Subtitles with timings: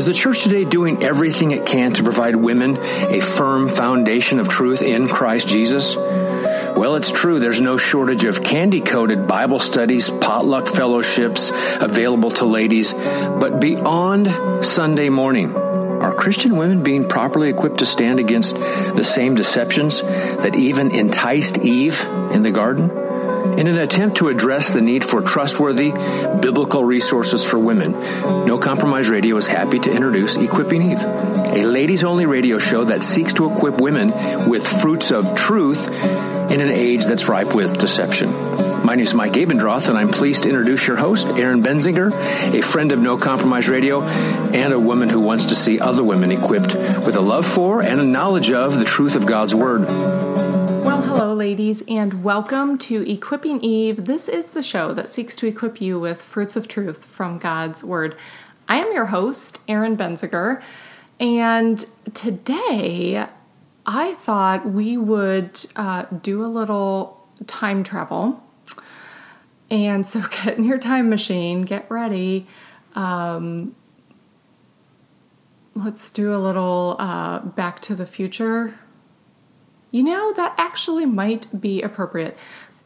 [0.00, 4.48] Is the church today doing everything it can to provide women a firm foundation of
[4.48, 5.94] truth in Christ Jesus?
[5.94, 7.38] Well, it's true.
[7.38, 12.94] There's no shortage of candy coated Bible studies, potluck fellowships available to ladies.
[12.94, 19.34] But beyond Sunday morning, are Christian women being properly equipped to stand against the same
[19.34, 23.09] deceptions that even enticed Eve in the garden?
[23.58, 25.92] In an attempt to address the need for trustworthy
[26.40, 32.04] biblical resources for women, No Compromise Radio is happy to introduce Equipping Eve, a ladies
[32.04, 37.04] only radio show that seeks to equip women with fruits of truth in an age
[37.04, 38.30] that's ripe with deception.
[38.84, 42.12] My name is Mike Abendroth, and I'm pleased to introduce your host, Erin Benziger,
[42.54, 46.32] a friend of No Compromise Radio and a woman who wants to see other women
[46.32, 50.49] equipped with a love for and a knowledge of the truth of God's Word.
[51.02, 54.04] Hello, ladies, and welcome to Equipping Eve.
[54.04, 57.82] This is the show that seeks to equip you with fruits of truth from God's
[57.82, 58.16] Word.
[58.68, 60.62] I am your host, Erin Benziger,
[61.18, 63.26] and today
[63.86, 68.42] I thought we would uh, do a little time travel.
[69.70, 72.46] And so get in your time machine, get ready.
[72.94, 73.74] Um,
[75.74, 78.78] let's do a little uh, back to the future.
[79.90, 82.36] You know, that actually might be appropriate.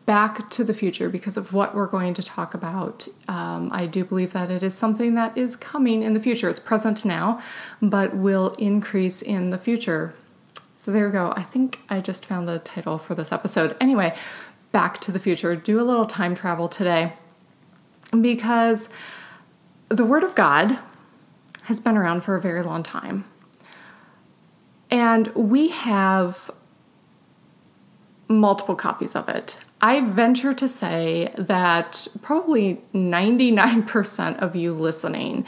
[0.07, 3.09] Back to the future because of what we're going to talk about.
[3.27, 6.51] Um, I do believe that it is something that is coming in the future.
[6.51, 7.43] It's present now,
[7.81, 10.15] but will increase in the future.
[10.77, 11.33] So there we go.
[11.35, 13.75] I think I just found the title for this episode.
[13.81, 14.15] Anyway,
[14.73, 15.57] back to the future.
[15.57, 17.15] Do a little time travel today
[18.21, 18.91] because
[19.89, 20.79] the Word of God
[21.63, 23.25] has been around for a very long time.
[24.91, 26.51] And we have
[28.39, 29.57] multiple copies of it.
[29.81, 35.45] I venture to say that probably 99% of you listening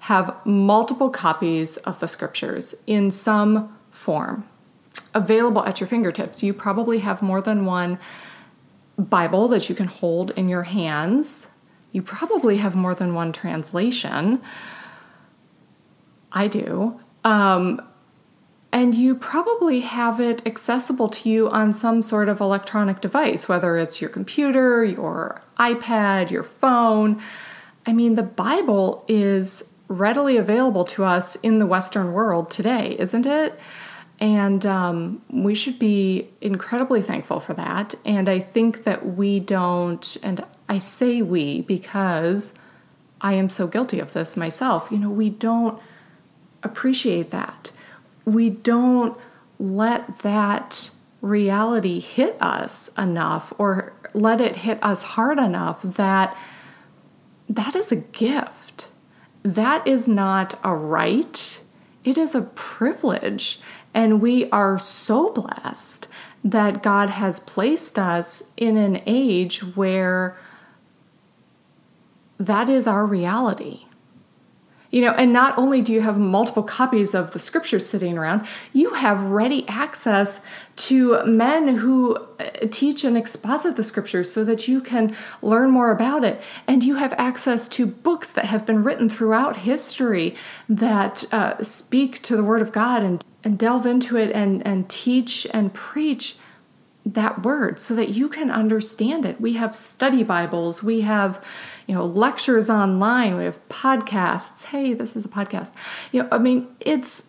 [0.00, 4.46] have multiple copies of the scriptures in some form
[5.14, 6.42] available at your fingertips.
[6.42, 7.98] You probably have more than one
[8.98, 11.46] Bible that you can hold in your hands.
[11.92, 14.42] You probably have more than one translation.
[16.32, 17.00] I do.
[17.24, 17.80] Um,
[18.78, 23.76] and you probably have it accessible to you on some sort of electronic device, whether
[23.76, 27.20] it's your computer, your iPad, your phone.
[27.86, 33.26] I mean, the Bible is readily available to us in the Western world today, isn't
[33.26, 33.58] it?
[34.20, 37.96] And um, we should be incredibly thankful for that.
[38.04, 42.54] And I think that we don't, and I say we because
[43.20, 45.80] I am so guilty of this myself, you know, we don't
[46.62, 47.72] appreciate that.
[48.28, 49.18] We don't
[49.58, 50.90] let that
[51.20, 56.36] reality hit us enough or let it hit us hard enough that
[57.48, 58.88] that is a gift.
[59.42, 61.60] That is not a right.
[62.04, 63.60] It is a privilege.
[63.94, 66.06] And we are so blessed
[66.44, 70.36] that God has placed us in an age where
[72.38, 73.87] that is our reality.
[74.90, 78.46] You know, and not only do you have multiple copies of the scriptures sitting around,
[78.72, 80.40] you have ready access
[80.76, 85.90] to men who uh, teach and exposit the scriptures so that you can learn more
[85.90, 86.40] about it.
[86.66, 90.34] And you have access to books that have been written throughout history
[90.70, 94.88] that uh, speak to the Word of God and, and delve into it and, and
[94.88, 96.36] teach and preach
[97.14, 99.40] that word so that you can understand it.
[99.40, 101.42] We have study Bibles, we have,
[101.88, 104.64] you know, lectures online, we have podcasts.
[104.66, 105.72] Hey, this is a podcast.
[106.12, 107.24] You know, I mean, it's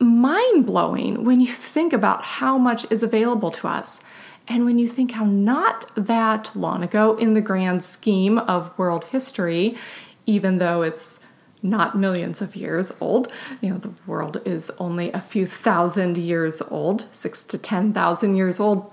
[0.00, 4.00] mind blowing when you think about how much is available to us.
[4.48, 9.04] And when you think how not that long ago, in the grand scheme of world
[9.04, 9.76] history,
[10.24, 11.20] even though it's
[11.62, 13.30] not millions of years old.
[13.60, 18.58] You know, the world is only a few thousand years old, six to 10,000 years
[18.60, 18.90] old.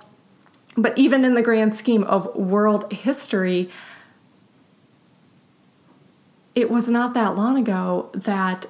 [0.76, 3.70] But even in the grand scheme of world history,
[6.56, 8.68] it was not that long ago that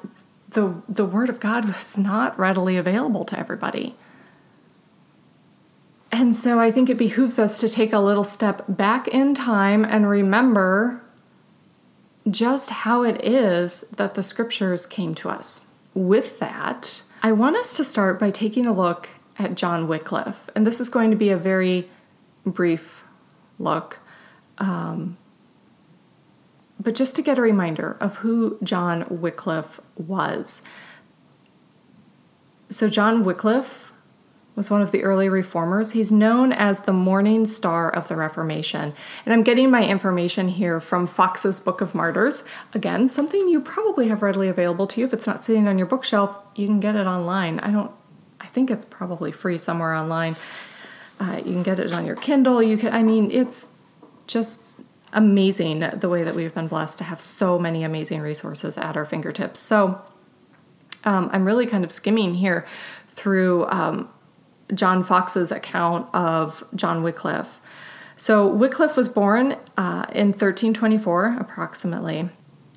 [0.50, 3.96] the, the Word of God was not readily available to everybody.
[6.12, 9.84] And so I think it behooves us to take a little step back in time
[9.84, 11.02] and remember
[12.30, 15.66] just how it is that the scriptures came to us.
[15.96, 19.10] With that, I want us to start by taking a look
[19.40, 20.50] at John Wycliffe.
[20.56, 21.90] And this is going to be a very
[22.46, 23.04] brief
[23.58, 24.00] look.
[24.60, 25.18] Um,
[26.84, 30.62] but just to get a reminder of who John Wycliffe was.
[32.70, 33.92] So, John Wycliffe
[34.56, 35.92] was one of the early reformers.
[35.92, 38.94] He's known as the morning star of the Reformation.
[39.26, 42.44] And I'm getting my information here from Foxe's Book of Martyrs.
[42.74, 45.08] Again, something you probably have readily available to you.
[45.08, 47.60] If it's not sitting on your bookshelf, you can get it online.
[47.60, 47.92] I don't
[48.40, 50.36] I think it's probably free somewhere online.
[51.20, 52.62] Uh, you can get it on your Kindle.
[52.62, 53.68] You can I mean, it's
[54.28, 54.62] just
[55.14, 59.06] amazing the way that we've been blessed to have so many amazing resources at our
[59.06, 59.60] fingertips.
[59.60, 60.02] So
[61.04, 62.66] um, I'm really kind of skimming here
[63.08, 64.10] through um,
[64.74, 67.60] John Foxe's account of John Wycliffe.
[68.18, 72.30] So Wycliffe was born uh, in 1324, approximately.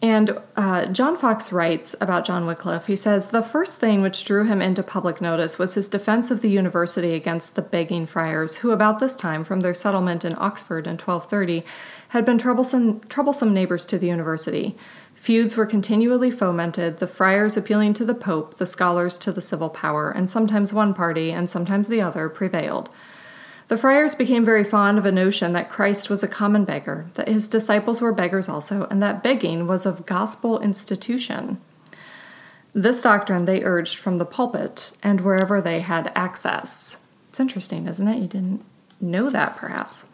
[0.02, 2.87] And uh, John Foxe writes about John Wycliffe.
[2.87, 6.43] He says, The first thing which drew him into public notice was his defense of
[6.43, 10.87] the university against the begging friars, who about this time, from their settlement in Oxford
[10.87, 11.64] in 1230,
[12.10, 14.76] had been troublesome, troublesome neighbors to the university.
[15.14, 19.70] Feuds were continually fomented, the friars appealing to the Pope, the scholars to the civil
[19.70, 22.90] power, and sometimes one party and sometimes the other prevailed.
[23.68, 27.28] The friars became very fond of a notion that Christ was a common beggar, that
[27.28, 31.60] his disciples were beggars also, and that begging was of gospel institution.
[32.72, 36.98] This doctrine they urged from the pulpit and wherever they had access.
[37.28, 38.20] It's interesting, isn't it?
[38.20, 38.64] You didn't
[39.00, 40.04] know that, perhaps.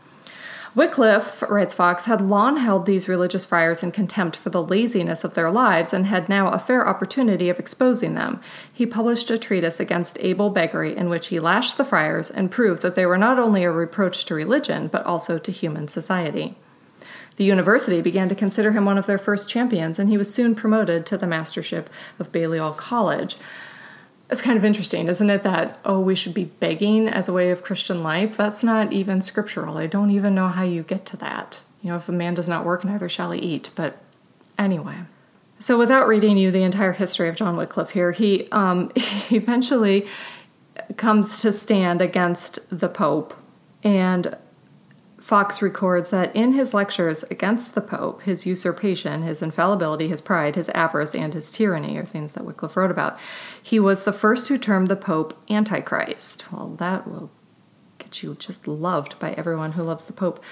[0.74, 5.34] Wycliffe, writes Foxe, had long held these religious friars in contempt for the laziness of
[5.34, 8.40] their lives and had now a fair opportunity of exposing them.
[8.72, 12.80] He published a treatise against able beggary in which he lashed the friars and proved
[12.80, 16.56] that they were not only a reproach to religion, but also to human society.
[17.36, 20.54] The university began to consider him one of their first champions, and he was soon
[20.54, 23.36] promoted to the mastership of Balliol College.
[24.32, 25.42] It's kind of interesting, isn't it?
[25.42, 28.34] That, oh, we should be begging as a way of Christian life.
[28.34, 29.76] That's not even scriptural.
[29.76, 31.60] I don't even know how you get to that.
[31.82, 33.68] You know, if a man does not work, neither shall he eat.
[33.74, 33.98] But
[34.58, 35.00] anyway.
[35.58, 38.90] So, without reading you the entire history of John Wycliffe here, he um,
[39.30, 40.06] eventually
[40.96, 43.34] comes to stand against the Pope
[43.84, 44.36] and
[45.32, 50.56] Foxe records that in his lectures against the Pope, his usurpation, his infallibility, his pride,
[50.56, 53.18] his avarice, and his tyranny are things that Wycliffe wrote about.
[53.62, 56.52] He was the first who termed the Pope Antichrist.
[56.52, 57.30] Well, that will
[57.96, 60.44] get you just loved by everyone who loves the Pope.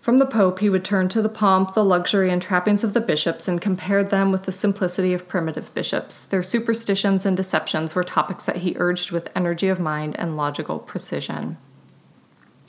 [0.00, 3.00] From the Pope, he would turn to the pomp, the luxury, and trappings of the
[3.00, 6.24] bishops and compared them with the simplicity of primitive bishops.
[6.24, 10.80] Their superstitions and deceptions were topics that he urged with energy of mind and logical
[10.80, 11.56] precision.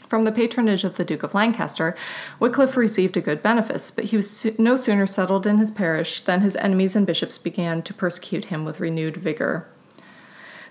[0.09, 1.95] From the patronage of the Duke of Lancaster,
[2.39, 6.41] Wycliffe received a good benefice, but he was no sooner settled in his parish than
[6.41, 9.67] his enemies and bishops began to persecute him with renewed vigor.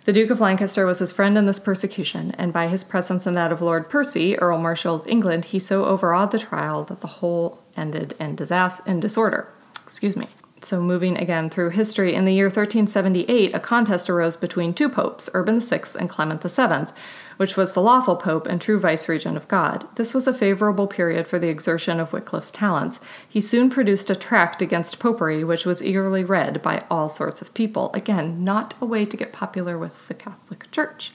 [0.06, 3.36] The Duke of Lancaster was his friend in this persecution, and by his presence and
[3.36, 7.06] that of Lord Percy, Earl Marshal of England, he so overawed the trial that the
[7.06, 9.46] whole ended in, disaster, in disorder.
[9.84, 10.26] Excuse me.
[10.62, 15.30] So, moving again through history, in the year 1378, a contest arose between two popes,
[15.32, 16.92] Urban VI and Clement VII,
[17.38, 19.88] which was the lawful pope and true viceregent of God.
[19.94, 23.00] This was a favorable period for the exertion of Wycliffe's talents.
[23.26, 27.54] He soon produced a tract against popery, which was eagerly read by all sorts of
[27.54, 27.90] people.
[27.94, 31.12] Again, not a way to get popular with the Catholic Church.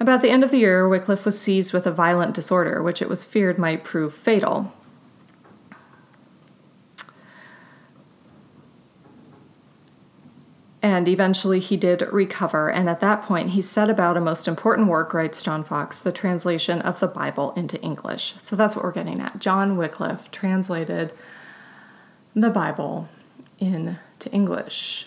[0.00, 3.08] About the end of the year, Wycliffe was seized with a violent disorder, which it
[3.08, 4.72] was feared might prove fatal.
[10.80, 14.86] And eventually he did recover, and at that point he set about a most important
[14.86, 18.36] work, writes John Foxe, the translation of the Bible into English.
[18.38, 19.40] So that's what we're getting at.
[19.40, 21.12] John Wycliffe translated
[22.34, 23.08] the Bible
[23.58, 23.98] into
[24.30, 25.06] English.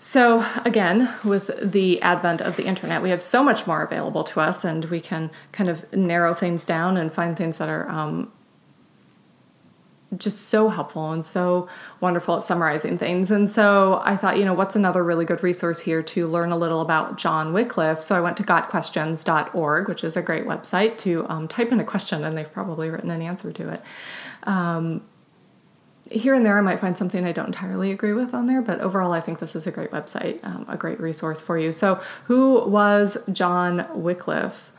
[0.00, 4.40] So, again, with the advent of the internet, we have so much more available to
[4.40, 8.32] us, and we can kind of narrow things down and find things that are um,
[10.16, 11.68] just so helpful and so
[12.00, 13.30] wonderful at summarizing things.
[13.30, 16.56] And so I thought, you know, what's another really good resource here to learn a
[16.56, 18.02] little about John Wycliffe?
[18.02, 21.84] So I went to gotquestions.org, which is a great website to um, type in a
[21.84, 23.82] question and they've probably written an answer to it.
[24.44, 25.02] Um,
[26.10, 28.80] here and there, I might find something I don't entirely agree with on there, but
[28.80, 31.70] overall, I think this is a great website, um, a great resource for you.
[31.70, 34.72] So, who was John Wycliffe?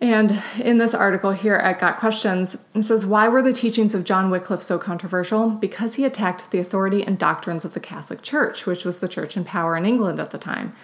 [0.00, 4.04] And in this article here at Got Questions, it says, Why were the teachings of
[4.04, 5.50] John Wycliffe so controversial?
[5.50, 9.36] Because he attacked the authority and doctrines of the Catholic Church, which was the church
[9.36, 10.74] in power in England at the time.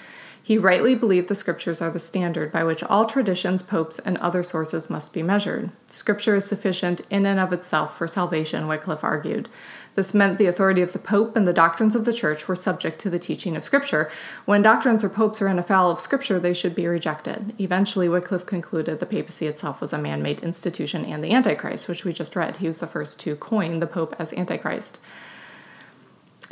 [0.43, 4.43] He rightly believed the scriptures are the standard by which all traditions, popes, and other
[4.43, 5.71] sources must be measured.
[5.87, 9.49] Scripture is sufficient in and of itself for salvation, Wycliffe argued.
[9.97, 13.01] This meant the authority of the Pope and the doctrines of the Church were subject
[13.01, 14.11] to the teaching of Scripture.
[14.47, 17.55] When doctrines or popes are in a foul of Scripture, they should be rejected.
[17.61, 22.05] Eventually, Wycliffe concluded the papacy itself was a man made institution and the Antichrist, which
[22.05, 22.57] we just read.
[22.57, 24.99] He was the first to coin the Pope as Antichrist.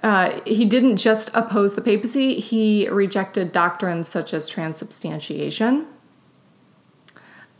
[0.02, 5.86] Uh, he didn't just oppose the papacy, he rejected doctrines such as transubstantiation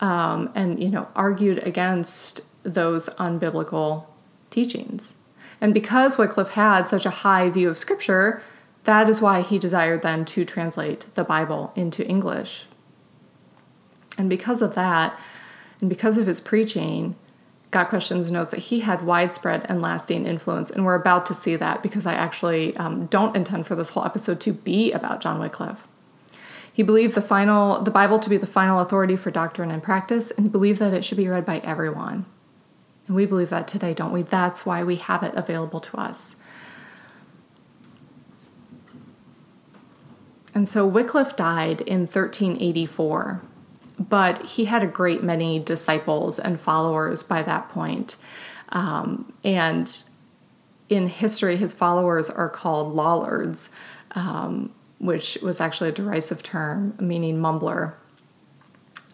[0.01, 4.07] um, and, you know, argued against those unbiblical
[4.51, 5.15] teachings.
[5.61, 8.43] And because Wycliffe had such a high view of Scripture,
[8.85, 12.67] that is why he desired then to translate the Bible into English.
[14.17, 15.19] And because of that,
[15.81, 17.17] and because of his preaching,
[17.71, 21.55] Got Questions notes that he had widespread and lasting influence, and we're about to see
[21.57, 25.39] that because I actually um, don't intend for this whole episode to be about John
[25.39, 25.87] Wycliffe.
[26.73, 30.31] He believed the final, the Bible to be the final authority for doctrine and practice,
[30.31, 32.25] and believed that it should be read by everyone.
[33.07, 34.23] And we believe that today, don't we?
[34.23, 36.37] That's why we have it available to us.
[40.55, 43.43] And so Wycliffe died in 1384
[43.99, 48.17] but he had a great many disciples and followers by that point.
[48.71, 50.05] Um, and
[50.89, 53.71] in history, his followers are called Lollards,
[54.13, 57.95] um, which was actually a derisive term meaning mumbler.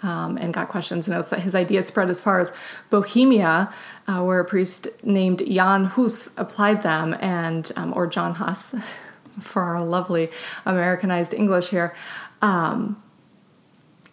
[0.03, 2.53] Um, and got questions and notes that his ideas spread as far as
[2.91, 3.73] Bohemia,
[4.07, 8.75] uh, where a priest named Jan Hus applied them, and um, or John Huss,
[9.41, 10.31] for our lovely
[10.67, 11.95] Americanized English here.
[12.43, 13.03] Um,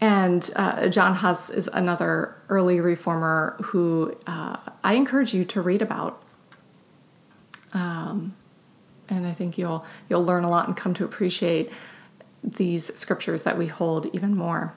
[0.02, 5.84] and uh, John Huss is another early reformer who uh, I encourage you to read
[5.84, 6.22] about.
[7.74, 8.36] Um,
[9.08, 11.72] and I think you'll you'll learn a lot and come to appreciate
[12.44, 14.74] these scriptures that we hold even more.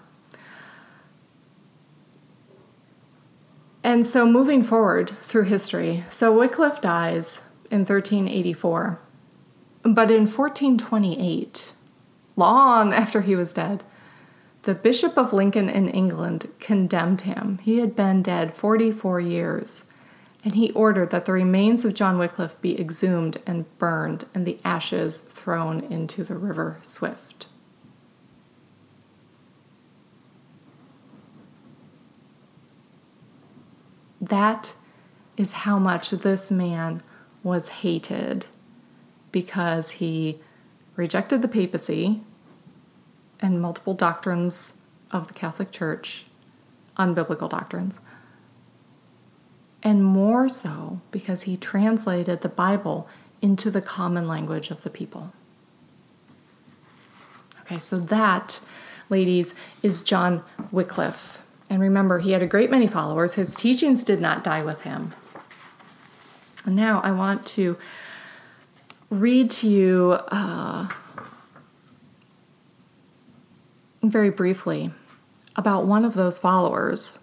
[3.83, 7.41] And so, moving forward through history, so Wycliffe dies
[7.71, 8.99] in 1384,
[9.83, 11.73] but in 1428,
[12.37, 13.85] long after he was dead,
[14.65, 17.59] the Bishop of Lincoln in England condemned him.
[17.63, 19.85] He had been dead 44 years,
[20.43, 24.59] and he ordered that the remains of John Wycliffe be exhumed and burned, and the
[24.65, 27.47] ashes thrown into the river Swift.
[34.19, 34.75] That
[35.37, 37.03] is how much this man
[37.43, 38.47] was hated
[39.31, 40.41] because he
[40.97, 42.23] rejected the papacy
[43.45, 44.73] and multiple doctrines
[45.11, 46.25] of the Catholic Church,
[46.99, 48.01] unbiblical doctrines.
[49.83, 53.07] And more so because he translated the Bible
[53.43, 55.31] into the common language of the people.
[57.61, 58.61] Okay, so that,
[59.11, 61.43] ladies, is John Wycliffe.
[61.69, 63.35] And remember, he had a great many followers.
[63.35, 65.11] His teachings did not die with him.
[66.65, 67.77] And now I want to
[69.11, 70.89] read to you uh,
[74.11, 74.91] very briefly
[75.57, 77.19] about one of those followers.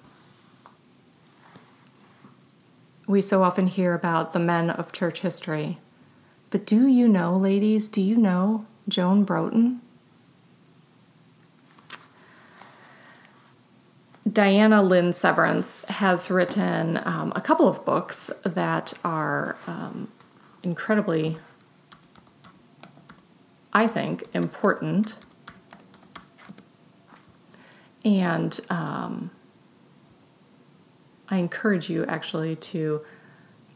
[3.08, 5.80] We so often hear about the men of church history.
[6.50, 9.82] But do you know, ladies, do you know Joan Broughton?
[14.32, 20.08] Diana Lynn Severance has written um, a couple of books that are um,
[20.64, 21.38] incredibly,
[23.74, 25.18] I think, important
[28.04, 29.32] and um,
[31.30, 33.02] I encourage you actually to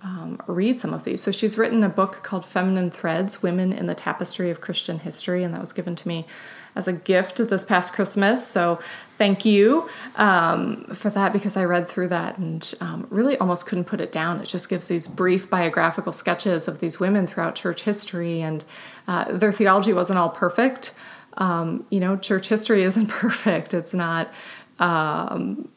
[0.02, 1.24] um, read some of these.
[1.24, 5.44] So she's written a book called Feminine Threads Women in the Tapestry of Christian History,
[5.44, 6.28] and that was given to me
[6.76, 8.46] as a gift this past Christmas.
[8.46, 8.80] So
[9.18, 13.86] thank you um, for that because I read through that and um, really almost couldn't
[13.86, 14.42] put it down.
[14.42, 18.64] It just gives these brief biographical sketches of these women throughout church history, and
[19.08, 20.94] uh, their theology wasn't all perfect.
[21.38, 23.74] Um, you know, church history isn't perfect.
[23.74, 24.34] It's not,
[24.80, 25.70] um,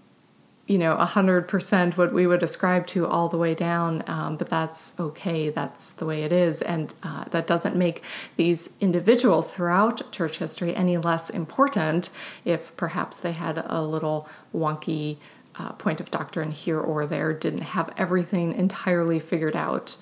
[0.67, 4.93] you know, 100% what we would ascribe to all the way down, um, but that's
[5.01, 5.49] okay.
[5.49, 6.61] That's the way it is.
[6.61, 8.03] And uh, that doesn't make
[8.37, 12.11] these individuals throughout church history any less important
[12.45, 15.17] if perhaps they had a little wonky
[15.59, 19.97] uh, point of doctrine here or there, didn't have everything entirely figured out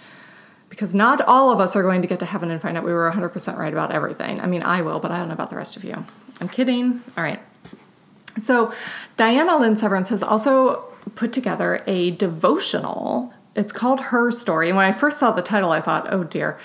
[0.68, 2.92] because not all of us are going to get to heaven and find out we
[2.92, 4.40] were 100% right about everything.
[4.40, 6.04] I mean, I will, but I don't know about the rest of you.
[6.40, 7.02] I'm kidding.
[7.16, 7.40] All right.
[8.38, 8.72] So,
[9.16, 13.32] Diana Lynn Severance has also put together a devotional.
[13.54, 14.68] It's called Her Story.
[14.68, 16.58] And when I first saw the title, I thought, oh dear.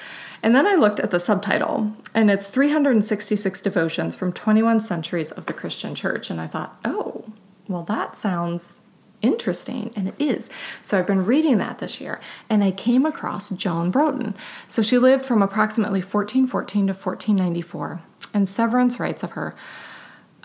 [0.43, 5.45] And then I looked at the subtitle, and it's 366 devotions from 21 centuries of
[5.45, 6.29] the Christian church.
[6.29, 7.25] And I thought, oh,
[7.67, 8.79] well, that sounds
[9.21, 10.49] interesting, and it is.
[10.83, 14.35] So I've been reading that this year, and I came across Joan Broughton.
[14.67, 18.01] So she lived from approximately 1414 to 1494,
[18.33, 19.55] and Severance writes of her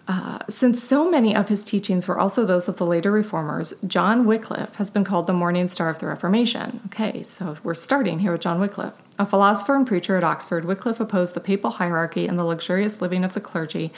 [0.09, 4.25] Uh, since so many of his teachings were also those of the later reformers, John
[4.25, 6.81] Wycliffe has been called the morning star of the Reformation.
[6.87, 8.95] Okay, so we're starting here with John Wycliffe.
[9.19, 13.25] A philosopher and preacher at Oxford, Wycliffe opposed the papal hierarchy and the luxurious living
[13.25, 13.93] of the clergy,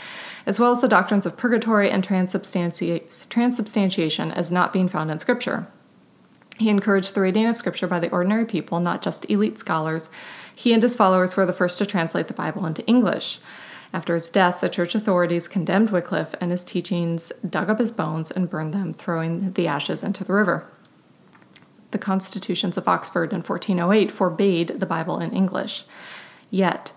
[0.47, 5.19] as well as the doctrines of purgatory and transubstanti- transubstantiation as not being found in
[5.19, 5.67] Scripture.
[6.59, 10.11] He encouraged the reading of Scripture by the ordinary people, not just elite scholars.
[10.57, 13.41] He and his followers were the first to translate the Bible into English.
[13.93, 18.31] After his death, the church authorities condemned Wycliffe and his teachings, dug up his bones,
[18.31, 20.67] and burned them, throwing the ashes into the river.
[21.91, 25.85] The constitutions of Oxford in 1408 forbade the Bible in English.
[26.51, 26.93] Yet,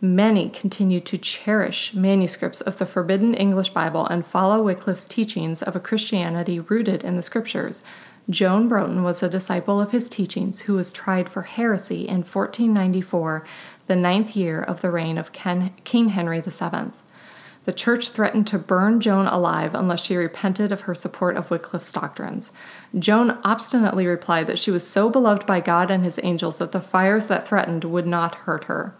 [0.00, 5.74] many continue to cherish manuscripts of the forbidden English Bible and follow Wycliffe's teachings of
[5.74, 7.82] a Christianity rooted in the Scriptures.
[8.28, 13.44] Joan Broughton was a disciple of his teachings who was tried for heresy in 1494
[13.90, 16.92] the ninth year of the reign of Ken, King Henry VII.
[17.64, 21.90] The church threatened to burn Joan alive unless she repented of her support of Wycliffe's
[21.90, 22.52] doctrines.
[22.96, 26.80] Joan obstinately replied that she was so beloved by God and his angels that the
[26.80, 28.94] fires that threatened would not hurt her.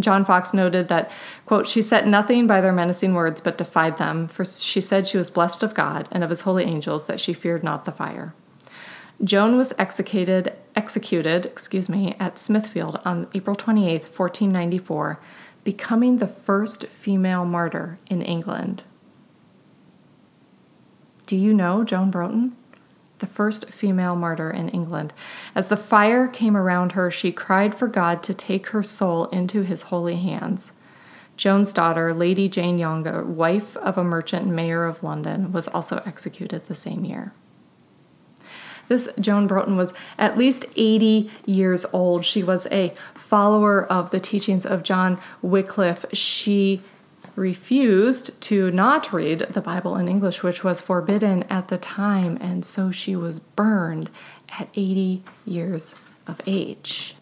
[0.00, 1.10] John Foxe noted that,
[1.44, 5.18] quote, she set nothing by their menacing words but defied them, for she said she
[5.18, 8.32] was blessed of God and of his holy angels, that she feared not the fire.
[9.22, 15.20] Joan was executed, executed excuse me, at Smithfield on April 28, 1494,
[15.62, 18.82] becoming the first female martyr in England.
[21.26, 22.56] Do you know Joan Broughton?
[23.20, 25.14] The first female martyr in England.
[25.54, 29.62] As the fire came around her, she cried for God to take her soul into
[29.62, 30.72] his holy hands.
[31.36, 36.66] Joan's daughter, Lady Jane Yonge, wife of a merchant mayor of London, was also executed
[36.66, 37.32] the same year.
[38.88, 42.24] This Joan Broughton was at least 80 years old.
[42.24, 46.04] She was a follower of the teachings of John Wycliffe.
[46.12, 46.82] She
[47.36, 52.64] refused to not read the Bible in English, which was forbidden at the time, and
[52.64, 54.10] so she was burned
[54.58, 55.94] at 80 years
[56.26, 57.16] of age.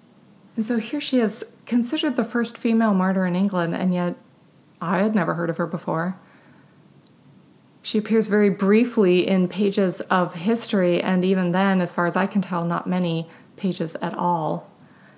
[0.57, 4.17] And so here she is, considered the first female martyr in England, and yet
[4.81, 6.19] I had never heard of her before.
[7.83, 12.27] She appears very briefly in pages of history, and even then, as far as I
[12.27, 14.71] can tell, not many pages at all.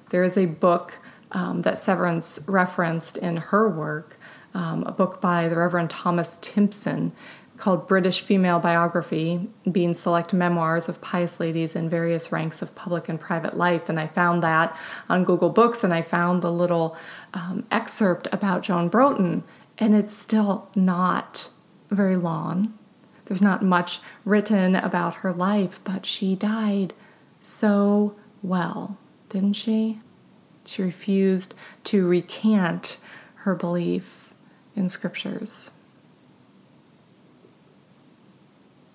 [0.08, 0.98] There is a book
[1.32, 4.18] um, that Severance referenced in her work,
[4.54, 7.12] um, a book by the Reverend Thomas Timpson
[7.56, 13.08] called British Female Biography, being select memoirs of pious ladies in various ranks of public
[13.08, 13.88] and private life.
[13.88, 14.76] And I found that
[15.08, 16.96] on Google Books, and I found the little
[17.32, 19.44] um, excerpt about Joan Broughton,
[19.78, 21.48] and it's still not
[21.94, 22.74] very long.
[23.26, 26.92] There's not much written about her life, but she died
[27.40, 30.00] so well, didn't she?
[30.66, 31.54] She refused
[31.84, 32.98] to recant
[33.36, 34.34] her belief
[34.74, 35.70] in scriptures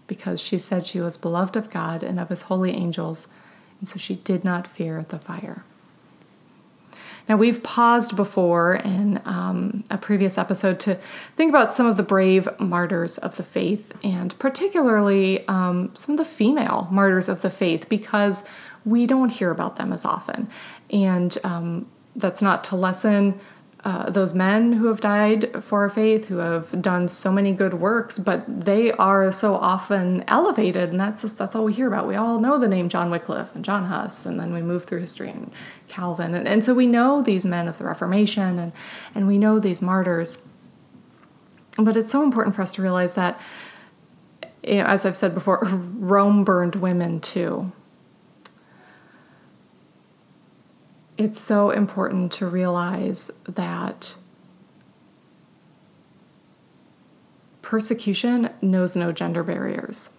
[0.10, 3.28] because she said she was beloved of God and of his holy angels,
[3.80, 5.64] and so she did not fear the fire.
[7.30, 11.00] Now, we've paused before in um, a previous episode to
[11.36, 16.18] think about some of the brave martyrs of the faith, and particularly um, some of
[16.18, 18.44] the female martyrs of the faith, because
[18.84, 20.50] we don't hear about them as often.
[20.90, 23.40] And um, that's not to lessen
[23.86, 27.76] uh, those men who have died for our faith, who have done so many good
[27.76, 32.06] works, but they are so often elevated, and that's just, that's all we hear about.
[32.06, 35.00] We all know the name John Wycliffe and John Huss, and then we move through
[35.00, 35.50] history and
[35.88, 38.74] Calvin, and, and so we know these men of the Reformation, and
[39.16, 40.40] and we know these martyrs.
[41.78, 43.40] But it's so important for us to realize that,
[44.62, 47.72] you know, as I've said before, Rome burned women too.
[51.20, 54.16] It's so important to realize that
[57.62, 60.12] persecution knows no gender barriers.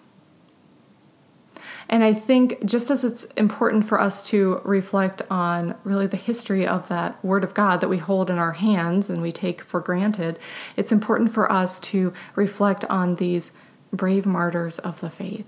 [1.88, 6.66] And I think just as it's important for us to reflect on really the history
[6.66, 9.80] of that Word of God that we hold in our hands and we take for
[9.80, 10.38] granted,
[10.76, 13.52] it's important for us to reflect on these
[13.90, 15.46] brave martyrs of the faith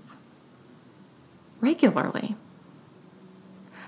[1.61, 2.35] regularly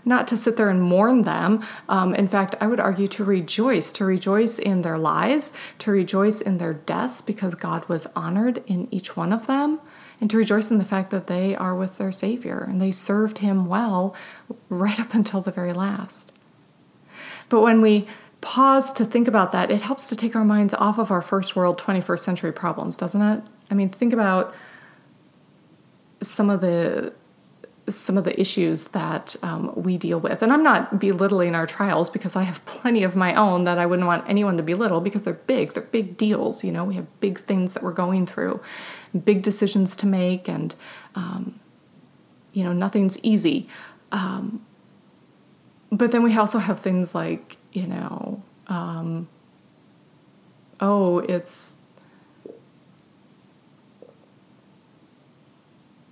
[0.06, 1.65] not to sit there and mourn them.
[1.89, 6.39] Um, in fact, I would argue to rejoice, to rejoice in their lives, to rejoice
[6.39, 9.80] in their deaths because God was honored in each one of them,
[10.22, 13.39] and to rejoice in the fact that they are with their Savior and they served
[13.39, 14.15] Him well
[14.70, 16.32] right up until the very last.
[17.50, 18.08] But when we
[18.41, 21.56] pause to think about that, it helps to take our minds off of our first
[21.56, 23.44] world 21st century problems, doesn't it?
[23.72, 24.54] I mean, think about
[26.22, 27.13] some of the
[27.88, 30.41] some of the issues that um, we deal with.
[30.41, 33.86] And I'm not belittling our trials because I have plenty of my own that I
[33.86, 35.74] wouldn't want anyone to belittle because they're big.
[35.74, 36.63] They're big deals.
[36.63, 38.60] You know, we have big things that we're going through,
[39.24, 40.76] big decisions to make, and,
[41.13, 41.60] um,
[42.54, 43.67] you know, nothing's easy.
[44.12, 44.65] Um,
[45.91, 49.28] but then we also have things like, you know, um,
[50.80, 51.75] oh, it's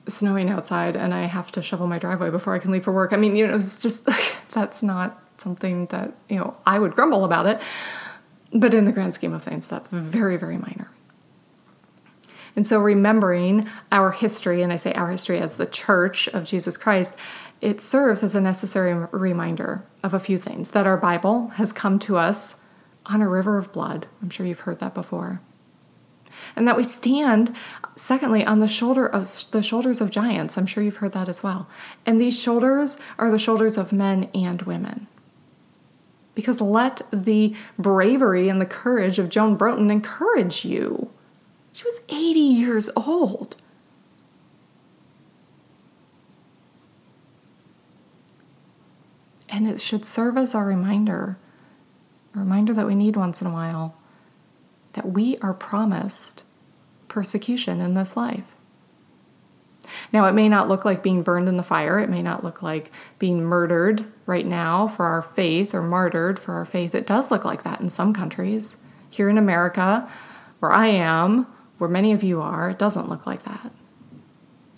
[0.07, 3.13] snowing outside and I have to shovel my driveway before I can leave for work.
[3.13, 4.07] I mean, you know, it's just
[4.51, 7.59] that's not something that, you know, I would grumble about it.
[8.51, 10.91] But in the grand scheme of things, that's very, very minor.
[12.55, 16.77] And so remembering our history, and I say our history as the church of Jesus
[16.77, 17.15] Christ,
[17.61, 21.97] it serves as a necessary reminder of a few things that our Bible has come
[21.99, 22.57] to us
[23.07, 24.05] on a river of blood.
[24.21, 25.41] I'm sure you've heard that before
[26.55, 27.55] and that we stand
[27.95, 30.57] secondly on the shoulder of the shoulders of giants.
[30.57, 31.67] I'm sure you've heard that as well.
[32.05, 35.07] And these shoulders are the shoulders of men and women.
[36.35, 41.11] Because let the bravery and the courage of joan broughton encourage you.
[41.73, 43.55] She was 80 years old.
[49.49, 51.37] And it should serve as our reminder
[52.35, 53.95] a reminder that we need once in a while
[54.93, 56.43] that we are promised
[57.07, 58.55] persecution in this life.
[60.11, 61.99] Now, it may not look like being burned in the fire.
[61.99, 66.53] It may not look like being murdered right now for our faith or martyred for
[66.53, 66.95] our faith.
[66.95, 68.77] It does look like that in some countries.
[69.09, 70.09] Here in America,
[70.59, 71.45] where I am,
[71.77, 73.71] where many of you are, it doesn't look like that.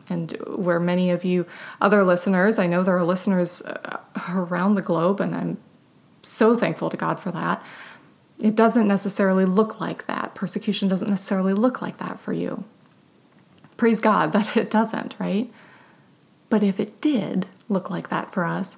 [0.10, 1.46] And where many of you
[1.80, 4.00] other listeners, I know there are listeners uh,
[4.30, 5.58] around the globe, and I'm
[6.22, 7.64] so thankful to God for that.
[8.40, 10.36] It doesn't necessarily look like that.
[10.36, 12.66] Persecution doesn't necessarily look like that for you.
[13.78, 15.52] Praise God that it doesn't, right?
[16.50, 18.78] But if it did look like that for us,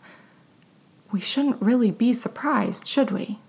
[1.11, 3.39] we shouldn't really be surprised, should we?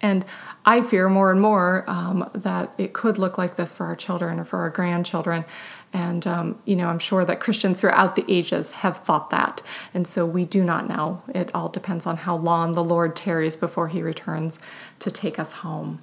[0.00, 0.24] And
[0.66, 4.40] I fear more and more um, that it could look like this for our children
[4.40, 5.44] or for our grandchildren.
[5.92, 9.60] And, um, you know, I'm sure that Christians throughout the ages have thought that.
[9.92, 11.22] And so we do not know.
[11.34, 14.58] It all depends on how long the Lord tarries before he returns
[15.00, 16.02] to take us home.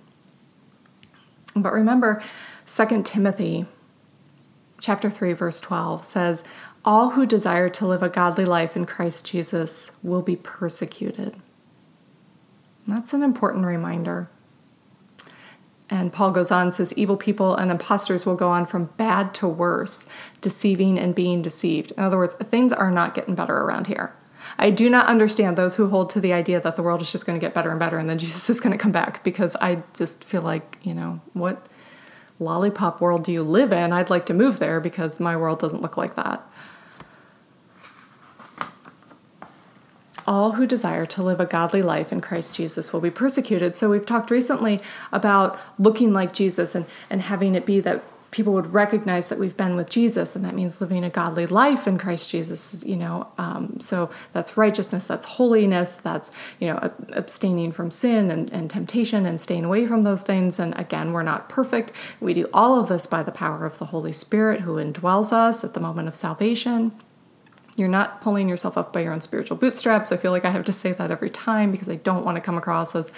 [1.55, 2.21] But remember,
[2.67, 3.65] 2 Timothy
[4.79, 6.43] chapter 3 verse 12 says,
[6.85, 11.35] "All who desire to live a godly life in Christ Jesus will be persecuted."
[12.87, 14.29] That's an important reminder.
[15.89, 19.47] And Paul goes on says evil people and imposters will go on from bad to
[19.47, 20.05] worse,
[20.41, 21.91] deceiving and being deceived.
[21.91, 24.13] In other words, things are not getting better around here.
[24.57, 27.25] I do not understand those who hold to the idea that the world is just
[27.25, 29.55] going to get better and better and then Jesus is going to come back because
[29.57, 31.67] I just feel like, you know, what
[32.39, 33.91] lollipop world do you live in?
[33.91, 36.48] I'd like to move there because my world doesn't look like that.
[40.29, 43.75] All who desire to live a godly life in Christ Jesus will be persecuted.
[43.75, 44.79] So we've talked recently
[45.11, 49.57] about looking like Jesus and, and having it be that people would recognize that we've
[49.57, 52.85] been with Jesus, and that means living a godly life in Christ Jesus.
[52.85, 58.51] You know, um, so that's righteousness, that's holiness, that's you know abstaining from sin and,
[58.51, 60.59] and temptation and staying away from those things.
[60.59, 61.91] And again, we're not perfect.
[62.19, 65.63] We do all of this by the power of the Holy Spirit who indwells us
[65.63, 66.91] at the moment of salvation.
[67.75, 70.11] You're not pulling yourself up by your own spiritual bootstraps.
[70.11, 72.41] I feel like I have to say that every time because I don't want to
[72.41, 73.11] come across as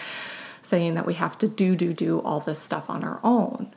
[0.62, 3.74] saying that we have to do, do, do all this stuff on our own.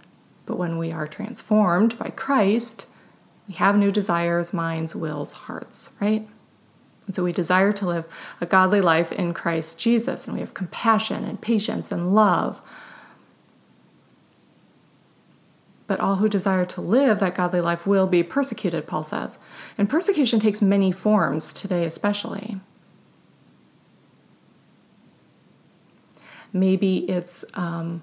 [0.46, 2.86] But when we are transformed by Christ,
[3.48, 6.28] we have new desires, minds, wills, hearts, right?
[7.06, 8.04] And so we desire to live
[8.40, 12.60] a godly life in Christ Jesus, and we have compassion and patience and love
[15.86, 19.38] But all who desire to live that godly life will be persecuted, Paul says.
[19.76, 22.58] And persecution takes many forms today, especially.
[26.54, 28.02] Maybe it's um,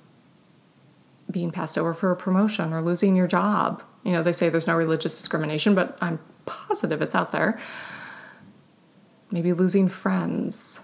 [1.32, 3.82] being passed over for a promotion or losing your job.
[4.04, 7.60] You know, they say there's no religious discrimination, but I'm positive it's out there.
[9.32, 10.82] Maybe losing friends.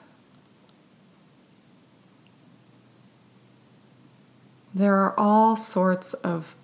[4.74, 6.56] There are all sorts of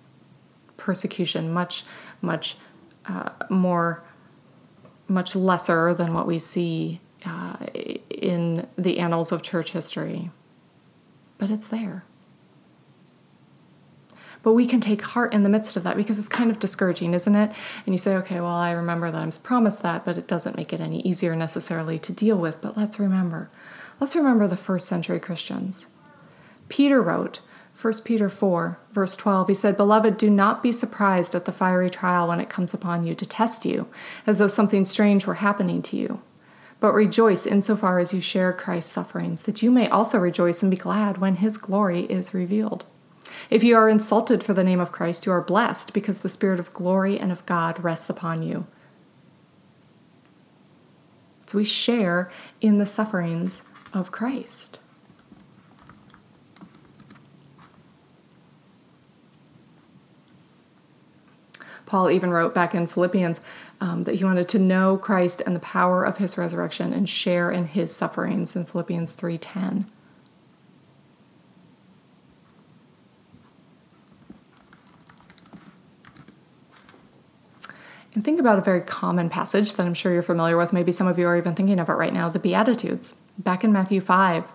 [0.84, 1.84] persecution much,
[2.20, 2.56] much
[3.06, 4.04] uh, more,
[5.08, 7.56] much lesser than what we see uh,
[8.10, 10.30] in the annals of church history.
[11.38, 12.04] But it's there.
[14.42, 17.14] But we can take heart in the midst of that because it's kind of discouraging,
[17.14, 17.50] isn't it?
[17.86, 20.70] And you say, okay, well, I remember that I'm promised that, but it doesn't make
[20.70, 22.60] it any easier necessarily to deal with.
[22.60, 23.50] But let's remember.
[24.00, 25.86] Let's remember the first century Christians.
[26.68, 27.40] Peter wrote,
[27.80, 31.90] 1 Peter 4, verse 12, he said, Beloved, do not be surprised at the fiery
[31.90, 33.88] trial when it comes upon you to test you,
[34.26, 36.22] as though something strange were happening to you.
[36.78, 40.76] But rejoice insofar as you share Christ's sufferings, that you may also rejoice and be
[40.76, 42.84] glad when his glory is revealed.
[43.50, 46.60] If you are insulted for the name of Christ, you are blessed because the Spirit
[46.60, 48.66] of glory and of God rests upon you.
[51.46, 54.78] So we share in the sufferings of Christ.
[61.94, 63.40] Paul even wrote back in Philippians
[63.80, 67.52] um, that he wanted to know Christ and the power of his resurrection and share
[67.52, 69.86] in his sufferings in Philippians 3:10.
[78.12, 80.72] And think about a very common passage that I'm sure you're familiar with.
[80.72, 83.14] Maybe some of you are even thinking of it right now the Beatitudes.
[83.38, 84.48] Back in Matthew 5,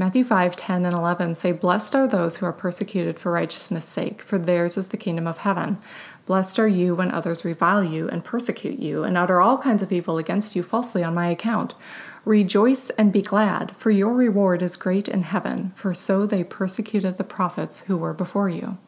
[0.00, 4.22] Matthew 5, 10 and 11 say, Blessed are those who are persecuted for righteousness' sake,
[4.22, 5.76] for theirs is the kingdom of heaven.
[6.30, 9.90] Blessed are you when others revile you and persecute you and utter all kinds of
[9.90, 11.74] evil against you falsely on my account.
[12.24, 17.18] Rejoice and be glad, for your reward is great in heaven, for so they persecuted
[17.18, 18.78] the prophets who were before you.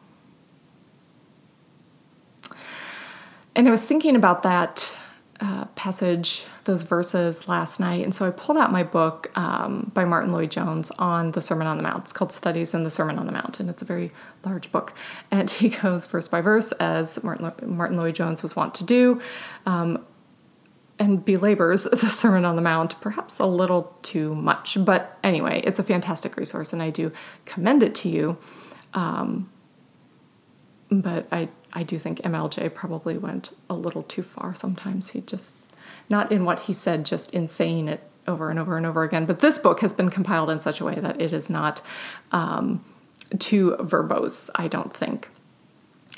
[3.53, 4.93] And I was thinking about that
[5.43, 8.01] uh, passage, those verses last night.
[8.05, 11.75] And so I pulled out my book um, by Martyn Lloyd-Jones on the Sermon on
[11.75, 12.05] the Mount.
[12.05, 14.11] It's called Studies in the Sermon on the Mount, and it's a very
[14.45, 14.93] large book.
[15.29, 19.19] And he goes verse by verse, as Martin, Martyn Lloyd-Jones was wont to do,
[19.65, 20.05] um,
[20.97, 24.77] and belabors the Sermon on the Mount perhaps a little too much.
[24.79, 27.11] But anyway, it's a fantastic resource, and I do
[27.43, 28.37] commend it to you.
[28.93, 29.49] Um,
[30.89, 35.09] but I I do think MLJ probably went a little too far sometimes.
[35.09, 35.55] He just,
[36.09, 39.25] not in what he said, just in saying it over and over and over again.
[39.25, 41.81] But this book has been compiled in such a way that it is not
[42.31, 42.85] um,
[43.39, 45.29] too verbose, I don't think.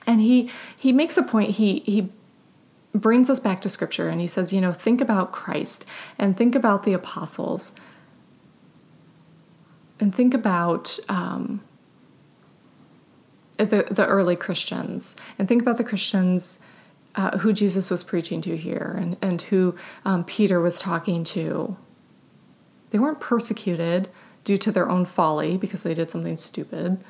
[0.06, 1.52] And he he makes a point.
[1.52, 2.10] He he
[2.94, 5.86] brings us back to scripture and he says, you know, think about Christ
[6.18, 7.72] and think about the apostles
[10.00, 11.62] and think about um,
[13.58, 16.60] the, the early Christians and think about the Christians
[17.16, 21.78] uh, who Jesus was preaching to here and, and who um, Peter was talking to.
[22.90, 24.10] They weren't persecuted
[24.44, 27.04] due to their own folly because they did something stupid,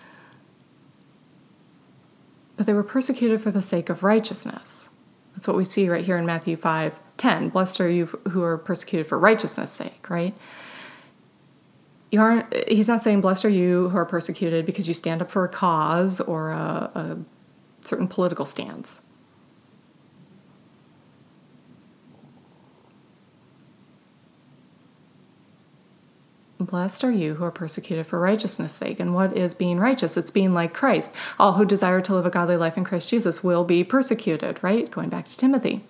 [2.56, 4.90] but they were persecuted for the sake of righteousness.
[5.36, 7.50] That's what we see right here in Matthew 5 10.
[7.50, 10.36] Blessed are you who are persecuted for righteousness' sake, right?
[12.16, 15.30] You aren't he's not saying blessed are you who are persecuted because you stand up
[15.30, 17.18] for a cause or a, a
[17.82, 19.02] certain political stance
[26.58, 29.00] Blessed are you who are persecuted for righteousness' sake.
[29.00, 30.18] And what is being righteous?
[30.18, 31.12] It's being like Christ.
[31.38, 34.90] All who desire to live a godly life in Christ Jesus will be persecuted, right?
[34.90, 35.84] Going back to Timothy.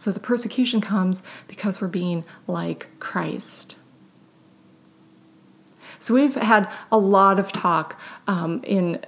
[0.00, 3.76] So the persecution comes because we're being like Christ.
[5.98, 9.04] So we've had a lot of talk um, in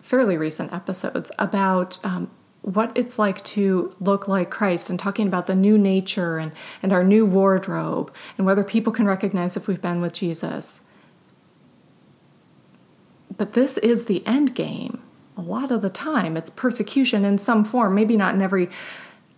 [0.00, 2.30] fairly recent episodes about um,
[2.60, 6.52] what it's like to look like Christ and talking about the new nature and,
[6.82, 10.80] and our new wardrobe and whether people can recognize if we've been with Jesus.
[13.34, 15.00] But this is the end game.
[15.38, 18.68] A lot of the time, it's persecution in some form, maybe not in every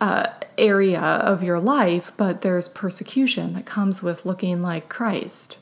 [0.01, 0.29] uh,
[0.59, 5.59] area of your life, but there's persecution that comes with looking like Christ,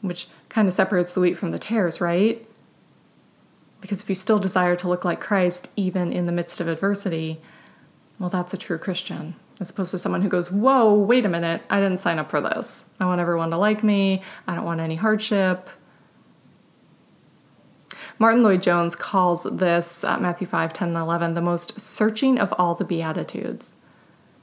[0.00, 2.46] which kind of separates the wheat from the tares, right?
[3.80, 7.40] Because if you still desire to look like Christ, even in the midst of adversity,
[8.18, 11.62] well, that's a true Christian, as opposed to someone who goes, Whoa, wait a minute,
[11.68, 12.86] I didn't sign up for this.
[12.98, 15.68] I want everyone to like me, I don't want any hardship.
[18.18, 22.74] Martyn Lloyd-Jones calls this, uh, Matthew 5, 10, and 11, the most searching of all
[22.74, 23.72] the Beatitudes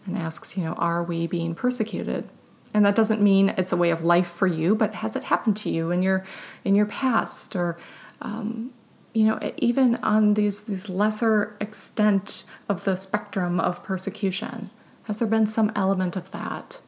[0.06, 2.28] and asks, you know, are we being persecuted?
[2.74, 5.58] And that doesn't mean it's a way of life for you, but has it happened
[5.58, 6.26] to you in your
[6.64, 7.78] in your past or
[8.22, 8.72] um,
[9.14, 14.70] you know, even on these these lesser extent of the spectrum of persecution,
[15.04, 16.80] has there been some element of that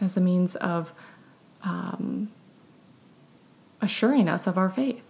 [0.00, 0.92] as a means of
[1.62, 2.32] um,
[3.80, 5.02] assuring us of our faith.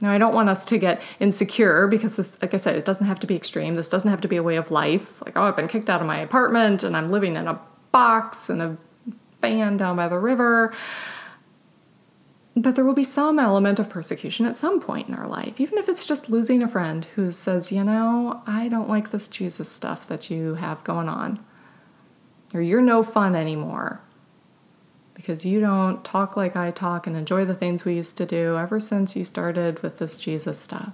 [0.00, 3.06] Now, I don't want us to get insecure because this, like I said, it doesn't
[3.06, 3.74] have to be extreme.
[3.74, 5.20] This doesn't have to be a way of life.
[5.24, 7.60] Like, oh, I've been kicked out of my apartment and I'm living in a
[7.90, 8.76] box and a
[9.40, 10.72] van down by the river.
[12.54, 15.78] But there will be some element of persecution at some point in our life, even
[15.78, 19.70] if it's just losing a friend who says, you know, I don't like this Jesus
[19.70, 21.44] stuff that you have going on.
[22.54, 24.00] or you're no fun anymore
[25.18, 28.56] because you don't talk like I talk and enjoy the things we used to do
[28.56, 30.92] ever since you started with this Jesus stuff.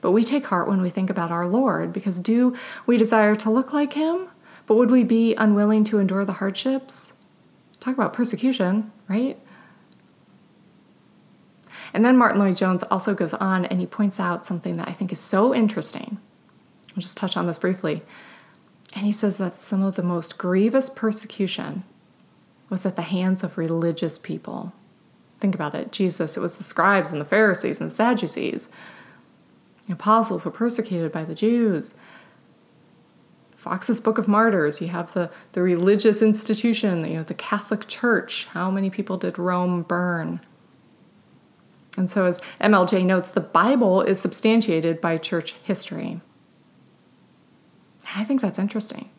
[0.00, 3.50] But we take heart when we think about our Lord because do we desire to
[3.50, 4.30] look like Him?
[4.66, 7.12] But would we be unwilling to endure the hardships?
[7.78, 9.38] Talk about persecution, right?
[11.94, 15.12] And then Martyn Lloyd-Jones also goes on and he points out something that I think
[15.12, 16.18] is so interesting.
[16.96, 18.02] I'll just touch on this briefly.
[18.94, 21.84] And he says that some of the most grievous persecution
[22.68, 24.72] was at the hands of religious people.
[25.38, 28.68] Think about it Jesus, it was the scribes and the Pharisees and the Sadducees.
[29.86, 31.94] The apostles were persecuted by the Jews.
[33.56, 38.46] Foxe's Book of Martyrs, you have the, the religious institution, you know, the Catholic Church.
[38.52, 40.40] How many people did Rome burn?
[41.98, 46.20] And so, as MLJ notes, the Bible is substantiated by church history.
[48.14, 49.10] I think that's interesting.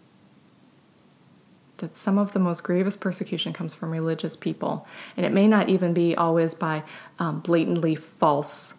[1.77, 4.87] That some of the most grievous persecution comes from religious people.
[5.17, 6.83] And it may not even be always by
[7.17, 8.75] um, blatantly false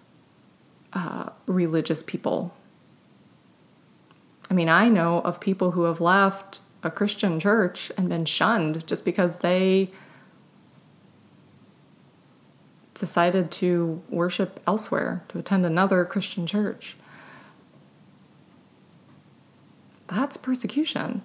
[0.92, 2.55] uh, religious people.
[4.51, 8.87] I mean, I know of people who have left a Christian church and been shunned
[8.87, 9.90] just because they
[12.94, 16.96] decided to worship elsewhere, to attend another Christian church.
[20.12, 21.22] That's persecution.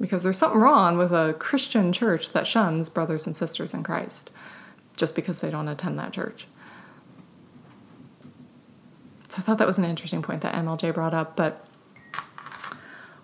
[0.00, 4.30] Because there's something wrong with a Christian church that shuns brothers and sisters in Christ
[4.96, 6.46] just because they don't attend that church.
[9.28, 11.66] So I thought that was an interesting point that MLJ brought up, but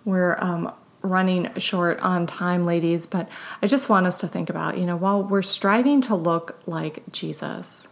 [0.03, 0.71] we're um,
[1.01, 3.05] running short on time, ladies.
[3.05, 3.29] But
[3.61, 7.03] I just want us to think about, you know, while we're striving to look like
[7.11, 7.87] Jesus,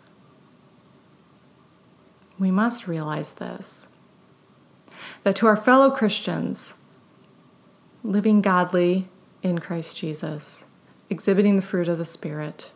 [2.38, 3.88] we must realize this
[5.24, 6.74] that to our fellow Christians,
[8.04, 9.08] living godly
[9.42, 10.66] in Christ Jesus,
[11.10, 12.72] exhibiting the fruit of the Spirit,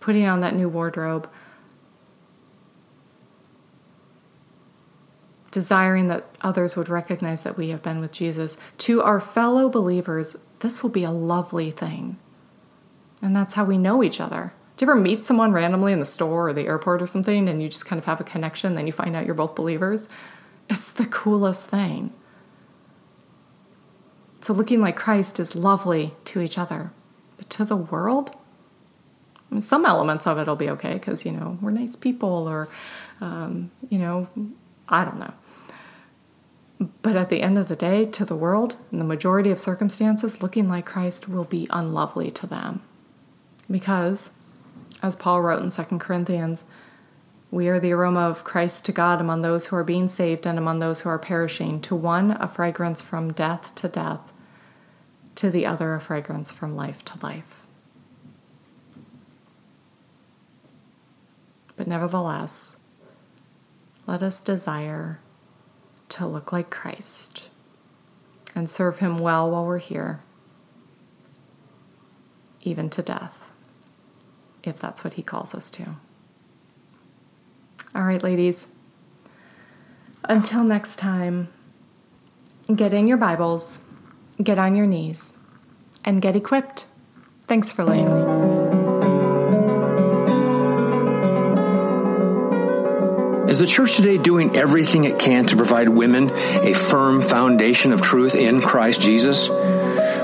[0.00, 1.28] putting on that new wardrobe,
[5.50, 10.36] desiring that others would recognize that we have been with Jesus, to our fellow believers,
[10.60, 12.18] this will be a lovely thing.
[13.22, 14.52] And that's how we know each other.
[14.76, 17.62] Do you ever meet someone randomly in the store or the airport or something and
[17.62, 20.06] you just kind of have a connection, then you find out you're both believers?
[20.68, 22.12] It's the coolest thing.
[24.42, 26.92] So, looking like Christ is lovely to each other,
[27.36, 28.36] but to the world,
[29.50, 32.46] I mean, some elements of it will be okay because, you know, we're nice people
[32.48, 32.68] or,
[33.20, 34.28] um, you know,
[34.88, 35.32] I don't know.
[37.00, 40.42] But at the end of the day, to the world, in the majority of circumstances,
[40.42, 42.82] looking like Christ will be unlovely to them.
[43.70, 44.30] Because
[45.02, 46.64] as Paul wrote in 2 Corinthians,
[47.50, 50.58] we are the aroma of Christ to God among those who are being saved and
[50.58, 51.80] among those who are perishing.
[51.82, 54.20] To one, a fragrance from death to death,
[55.36, 57.62] to the other, a fragrance from life to life.
[61.76, 62.76] But nevertheless,
[64.06, 65.20] let us desire
[66.08, 67.50] to look like Christ
[68.54, 70.20] and serve Him well while we're here,
[72.62, 73.45] even to death
[74.66, 75.96] if that's what He calls us to.
[77.94, 78.66] All right, ladies.
[80.24, 81.48] Until next time,
[82.74, 83.80] get in your Bibles,
[84.42, 85.36] get on your knees,
[86.04, 86.86] and get equipped.
[87.44, 88.56] Thanks for listening.
[93.48, 98.02] Is the church today doing everything it can to provide women a firm foundation of
[98.02, 99.48] truth in Christ Jesus?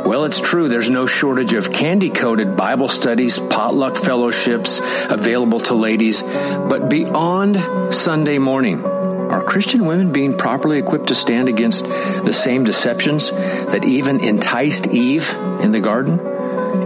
[0.04, 0.68] Well, it's true.
[0.68, 6.22] There's no shortage of candy coated Bible studies, potluck fellowships available to ladies.
[6.22, 12.64] But beyond Sunday morning, are Christian women being properly equipped to stand against the same
[12.64, 16.18] deceptions that even enticed Eve in the garden?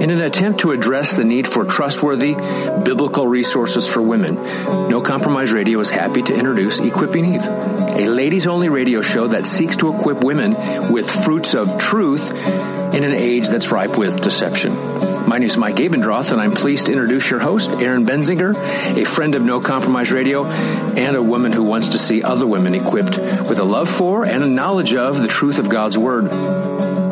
[0.02, 4.34] In an attempt to address the need for trustworthy biblical resources for women,
[4.88, 9.46] No Compromise Radio is happy to introduce Equipping Eve, a ladies only radio show that
[9.46, 12.30] seeks to equip women with fruits of truth
[12.96, 14.74] in an age that's ripe with deception.
[15.28, 18.56] My name is Mike Abendroth, and I'm pleased to introduce your host, Erin Benziger,
[18.96, 22.74] a friend of No Compromise Radio, and a woman who wants to see other women
[22.74, 27.05] equipped with a love for and a knowledge of the truth of God's Word.